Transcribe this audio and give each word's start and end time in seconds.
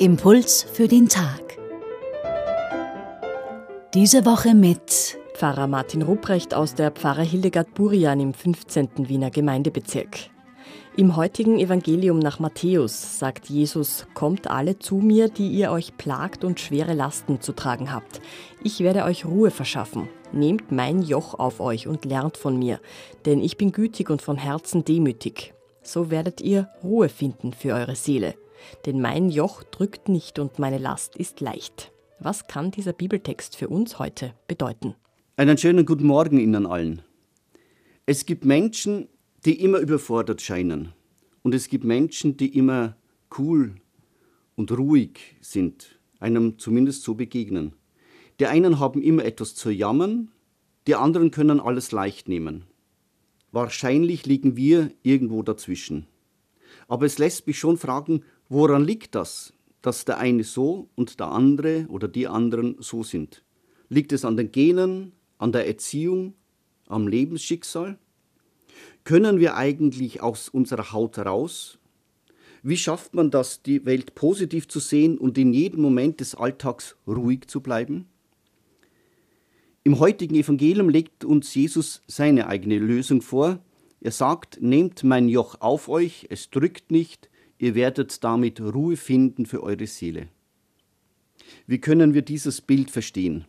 Impuls 0.00 0.62
für 0.62 0.88
den 0.88 1.10
Tag. 1.10 1.58
Diese 3.92 4.24
Woche 4.24 4.54
mit 4.54 5.18
Pfarrer 5.34 5.66
Martin 5.66 6.00
Rupprecht 6.00 6.54
aus 6.54 6.74
der 6.74 6.90
Pfarrer 6.90 7.22
Hildegard 7.22 7.74
Burian 7.74 8.18
im 8.18 8.32
15. 8.32 9.10
Wiener 9.10 9.28
Gemeindebezirk. 9.28 10.30
Im 10.96 11.16
heutigen 11.16 11.58
Evangelium 11.58 12.18
nach 12.18 12.38
Matthäus 12.38 13.18
sagt 13.18 13.50
Jesus, 13.50 14.06
Kommt 14.14 14.46
alle 14.46 14.78
zu 14.78 14.94
mir, 14.94 15.28
die 15.28 15.48
ihr 15.48 15.70
euch 15.70 15.94
plagt 15.98 16.44
und 16.44 16.60
schwere 16.60 16.94
Lasten 16.94 17.42
zu 17.42 17.52
tragen 17.52 17.92
habt. 17.92 18.22
Ich 18.64 18.80
werde 18.80 19.04
euch 19.04 19.26
Ruhe 19.26 19.50
verschaffen. 19.50 20.08
Nehmt 20.32 20.72
mein 20.72 21.02
Joch 21.02 21.38
auf 21.38 21.60
euch 21.60 21.86
und 21.86 22.06
lernt 22.06 22.38
von 22.38 22.58
mir, 22.58 22.80
denn 23.26 23.42
ich 23.42 23.58
bin 23.58 23.70
gütig 23.70 24.08
und 24.08 24.22
von 24.22 24.38
Herzen 24.38 24.82
demütig. 24.82 25.52
So 25.82 26.10
werdet 26.10 26.40
ihr 26.40 26.70
Ruhe 26.82 27.10
finden 27.10 27.52
für 27.52 27.74
eure 27.74 27.96
Seele. 27.96 28.34
Denn 28.86 29.00
mein 29.00 29.30
Joch 29.30 29.62
drückt 29.62 30.08
nicht 30.08 30.38
und 30.38 30.58
meine 30.58 30.78
Last 30.78 31.16
ist 31.16 31.40
leicht. 31.40 31.92
Was 32.18 32.46
kann 32.46 32.70
dieser 32.70 32.92
Bibeltext 32.92 33.56
für 33.56 33.68
uns 33.68 33.98
heute 33.98 34.34
bedeuten? 34.46 34.94
Einen 35.36 35.56
schönen 35.56 35.86
guten 35.86 36.06
Morgen 36.06 36.38
Ihnen 36.38 36.66
allen. 36.66 37.02
Es 38.06 38.26
gibt 38.26 38.44
Menschen, 38.44 39.08
die 39.44 39.62
immer 39.62 39.78
überfordert 39.78 40.42
scheinen. 40.42 40.92
Und 41.42 41.54
es 41.54 41.68
gibt 41.68 41.84
Menschen, 41.84 42.36
die 42.36 42.56
immer 42.58 42.96
cool 43.38 43.76
und 44.56 44.70
ruhig 44.72 45.36
sind, 45.40 45.98
einem 46.18 46.58
zumindest 46.58 47.02
so 47.02 47.14
begegnen. 47.14 47.72
Die 48.38 48.46
einen 48.46 48.78
haben 48.78 49.00
immer 49.00 49.24
etwas 49.24 49.54
zu 49.54 49.70
jammern, 49.70 50.30
die 50.86 50.94
anderen 50.94 51.30
können 51.30 51.60
alles 51.60 51.92
leicht 51.92 52.28
nehmen. 52.28 52.64
Wahrscheinlich 53.52 54.26
liegen 54.26 54.56
wir 54.56 54.92
irgendwo 55.02 55.42
dazwischen. 55.42 56.06
Aber 56.88 57.06
es 57.06 57.18
lässt 57.18 57.46
mich 57.46 57.58
schon 57.58 57.78
fragen, 57.78 58.22
woran 58.50 58.84
liegt 58.84 59.14
das, 59.14 59.54
dass 59.80 60.04
der 60.04 60.18
eine 60.18 60.44
so 60.44 60.90
und 60.96 61.18
der 61.18 61.28
andere 61.28 61.86
oder 61.88 62.08
die 62.08 62.28
anderen 62.28 62.76
so 62.80 63.02
sind? 63.02 63.42
Liegt 63.88 64.12
es 64.12 64.26
an 64.26 64.36
den 64.36 64.52
Genen, 64.52 65.12
an 65.38 65.52
der 65.52 65.66
Erziehung, 65.66 66.34
am 66.86 67.08
Lebensschicksal? 67.08 67.98
Können 69.04 69.40
wir 69.40 69.56
eigentlich 69.56 70.20
aus 70.20 70.50
unserer 70.50 70.92
Haut 70.92 71.16
heraus? 71.16 71.78
Wie 72.62 72.76
schafft 72.76 73.14
man 73.14 73.30
das, 73.30 73.62
die 73.62 73.86
Welt 73.86 74.14
positiv 74.14 74.68
zu 74.68 74.80
sehen 74.80 75.16
und 75.16 75.38
in 75.38 75.54
jedem 75.54 75.80
Moment 75.80 76.20
des 76.20 76.34
Alltags 76.34 76.96
ruhig 77.06 77.46
zu 77.46 77.62
bleiben? 77.62 78.06
Im 79.82 79.98
heutigen 79.98 80.34
Evangelium 80.34 80.90
legt 80.90 81.24
uns 81.24 81.54
Jesus 81.54 82.02
seine 82.06 82.48
eigene 82.48 82.78
Lösung 82.78 83.22
vor. 83.22 83.60
Er 84.02 84.10
sagt, 84.10 84.60
nehmt 84.60 85.04
mein 85.04 85.28
Joch 85.28 85.60
auf 85.60 85.88
euch, 85.88 86.26
es 86.28 86.50
drückt 86.50 86.90
nicht, 86.90 87.29
ihr 87.60 87.74
werdet 87.74 88.24
damit 88.24 88.60
Ruhe 88.60 88.96
finden 88.96 89.44
für 89.44 89.62
eure 89.62 89.86
Seele. 89.86 90.28
Wie 91.66 91.80
können 91.80 92.14
wir 92.14 92.22
dieses 92.22 92.60
Bild 92.60 92.90
verstehen? 92.90 93.44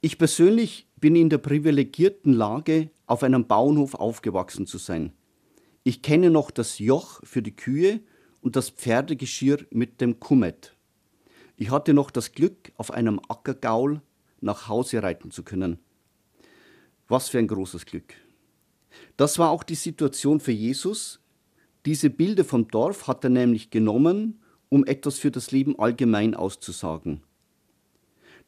Ich 0.00 0.18
persönlich 0.18 0.88
bin 0.96 1.16
in 1.16 1.30
der 1.30 1.38
privilegierten 1.38 2.32
Lage, 2.32 2.90
auf 3.06 3.22
einem 3.22 3.46
Bauernhof 3.46 3.94
aufgewachsen 3.94 4.66
zu 4.66 4.78
sein. 4.78 5.12
Ich 5.84 6.02
kenne 6.02 6.30
noch 6.30 6.50
das 6.50 6.78
Joch 6.78 7.20
für 7.24 7.42
die 7.42 7.54
Kühe 7.54 8.00
und 8.40 8.56
das 8.56 8.70
Pferdegeschirr 8.70 9.64
mit 9.70 10.00
dem 10.00 10.18
Kummet. 10.18 10.74
Ich 11.56 11.70
hatte 11.70 11.94
noch 11.94 12.10
das 12.10 12.32
Glück, 12.32 12.72
auf 12.76 12.90
einem 12.90 13.20
Ackergaul 13.28 14.02
nach 14.40 14.68
Hause 14.68 15.02
reiten 15.02 15.30
zu 15.30 15.44
können. 15.44 15.78
Was 17.06 17.28
für 17.28 17.38
ein 17.38 17.48
großes 17.48 17.86
Glück. 17.86 18.14
Das 19.16 19.38
war 19.38 19.50
auch 19.50 19.62
die 19.62 19.74
Situation 19.74 20.40
für 20.40 20.52
Jesus. 20.52 21.20
Diese 21.86 22.08
Bilder 22.08 22.44
vom 22.44 22.68
Dorf 22.68 23.08
hat 23.08 23.24
er 23.24 23.30
nämlich 23.30 23.70
genommen, 23.70 24.40
um 24.70 24.86
etwas 24.86 25.18
für 25.18 25.30
das 25.30 25.50
Leben 25.50 25.78
allgemein 25.78 26.34
auszusagen. 26.34 27.22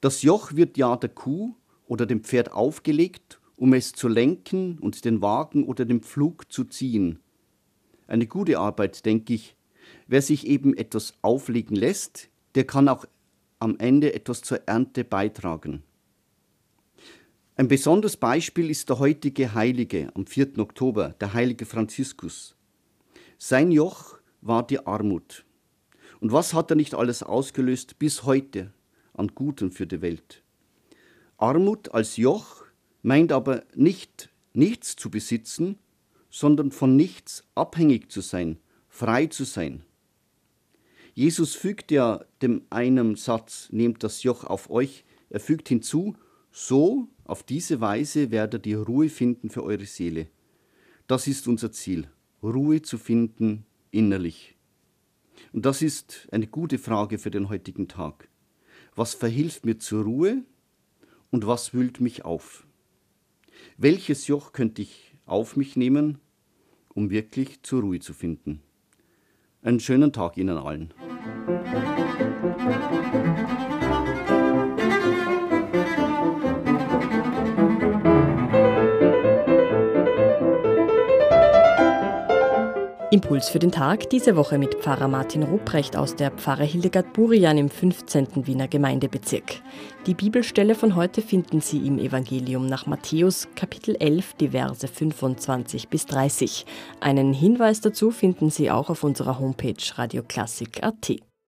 Das 0.01 0.23
Joch 0.23 0.55
wird 0.55 0.79
ja 0.79 0.97
der 0.97 1.11
Kuh 1.11 1.55
oder 1.87 2.07
dem 2.07 2.25
Pferd 2.25 2.53
aufgelegt, 2.53 3.41
um 3.57 3.75
es 3.75 3.93
zu 3.93 4.09
lenken 4.09 4.79
und 4.79 5.05
den 5.05 5.21
Wagen 5.21 5.65
oder 5.65 5.85
den 5.85 6.01
Pflug 6.01 6.51
zu 6.51 6.65
ziehen. 6.65 7.19
Eine 8.07 8.27
gute 8.27 8.59
Arbeit, 8.59 9.05
denke 9.05 9.35
ich. 9.35 9.57
Wer 10.07 10.23
sich 10.23 10.47
eben 10.47 10.77
etwas 10.77 11.15
auflegen 11.23 11.77
lässt, 11.77 12.29
der 12.55 12.65
kann 12.65 12.89
auch 12.89 13.05
am 13.59 13.79
Ende 13.79 14.15
etwas 14.15 14.43
zur 14.43 14.67
Ernte 14.67 15.05
beitragen. 15.05 15.83
Ein 17.57 17.69
besonderes 17.69 18.17
Beispiel 18.17 18.71
ist 18.71 18.89
der 18.89 18.99
heutige 18.99 19.55
Heilige 19.55 20.11
am 20.15 20.27
4. 20.27 20.59
Oktober, 20.59 21.15
der 21.21 21.33
heilige 21.33 21.65
Franziskus. 21.65 22.57
Sein 23.39 23.71
Joch 23.71 24.19
war 24.41 24.67
die 24.67 24.87
Armut. 24.87 25.45
Und 26.21 26.33
was 26.33 26.55
hat 26.55 26.71
er 26.71 26.77
nicht 26.77 26.95
alles 26.95 27.23
ausgelöst 27.23 27.99
bis 27.99 28.25
heute? 28.25 28.73
an 29.17 29.29
Guten 29.35 29.71
für 29.73 29.87
die 29.87 30.03
Welt. 30.03 30.43
Armut 31.39 31.93
als 31.93 32.17
Joch 32.17 32.65
meint 33.03 33.33
aber 33.33 33.65
nicht 33.75 34.31
nichts 34.53 34.97
zu 34.97 35.11
besitzen, 35.11 35.79
sondern 36.31 36.71
von 36.71 36.97
nichts 36.97 37.45
abhängig 37.55 38.11
zu 38.11 38.21
sein, 38.21 38.59
frei 38.89 39.27
zu 39.27 39.45
sein. 39.45 39.85
Jesus 41.15 41.55
fügt 41.55 41.91
ja 41.91 42.25
dem 42.43 42.63
einen 42.71 43.17
Satz, 43.17 43.69
nehmt 43.71 44.03
das 44.03 44.23
Joch 44.23 44.45
auf 44.45 44.71
euch, 44.71 45.05
er 45.31 45.41
fügt 45.41 45.69
hinzu, 45.69 46.15
so, 46.53 47.09
auf 47.25 47.43
diese 47.43 47.81
Weise 47.81 48.31
werdet 48.31 48.67
ihr 48.67 48.79
Ruhe 48.81 49.09
finden 49.09 49.51
für 49.51 49.63
eure 49.63 49.85
Seele. 49.85 50.29
Das 51.07 51.27
ist 51.27 51.49
unser 51.49 51.73
Ziel, 51.73 52.09
Ruhe 52.53 52.83
zu 52.83 52.99
finden 52.99 53.65
innerlich. 53.91 54.57
Und 55.53 55.67
das 55.67 55.83
ist 55.83 56.29
eine 56.33 56.47
gute 56.47 56.79
Frage 56.79 57.19
für 57.19 57.31
den 57.31 57.49
heutigen 57.49 57.89
Tag. 57.89 58.29
Was 58.95 59.15
verhilft 59.15 59.65
mir 59.65 59.79
zur 59.79 60.05
Ruhe 60.05 60.43
und 61.31 61.47
was 61.47 61.75
wühlt 61.75 62.01
mich 62.01 62.25
auf? 62.25 62.67
Welches 63.77 64.27
Joch 64.27 64.53
könnte 64.53 64.83
ich 64.83 65.15
auf 65.27 65.57
mich 65.57 65.77
nehmen, 65.77 66.19
um 66.95 67.11
wirklich 67.11 67.63
zur 67.63 67.83
Ruhe 67.83 68.01
zu 68.01 68.15
finden? 68.15 68.63
Einen 69.63 69.81
schönen 69.81 70.13
Tag 70.13 70.37
Ihnen 70.37 70.57
allen. 70.57 70.95
Impuls 83.17 83.49
für 83.49 83.59
den 83.59 83.73
Tag 83.73 84.11
diese 84.11 84.37
Woche 84.37 84.59
mit 84.59 84.75
Pfarrer 84.75 85.09
Martin 85.09 85.43
Rupprecht 85.43 85.97
aus 85.97 86.17
der 86.17 86.31
Pfarre 86.31 86.65
Hildegard 86.65 87.15
Burian 87.15 87.57
im 87.57 87.71
15. 87.71 88.47
Wiener 88.47 88.69
Gemeindebezirk. 88.69 89.63
Die 90.07 90.13
Bibelstelle 90.13 90.75
von 90.75 90.97
heute 90.97 91.23
finden 91.23 91.63
Sie 91.63 91.87
im 91.87 91.99
Evangelium 91.99 92.67
nach 92.67 92.85
Matthäus 92.85 93.49
Kapitel 93.55 93.97
11, 93.99 94.35
die 94.35 94.49
Verse 94.51 94.87
25 94.87 95.89
bis 95.89 96.05
30. 96.05 96.67
Einen 97.01 97.33
Hinweis 97.33 97.81
dazu 97.81 98.11
finden 98.11 98.51
Sie 98.51 98.71
auch 98.71 98.91
auf 98.91 99.03
unserer 99.03 99.39
Homepage 99.39 99.83
radioklassik.at. 99.95 101.17